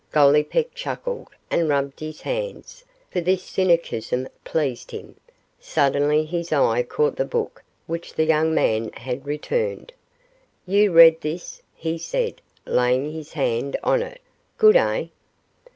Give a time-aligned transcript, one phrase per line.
[0.11, 5.13] Gollipeck chuckled, and rubbed his hands, for this cynicism pleased him.
[5.59, 9.93] Suddenly his eye caught the book which the young man had returned.
[10.65, 14.19] 'You read this?' he said, laying his hand on it;
[14.57, 15.05] 'good, eh?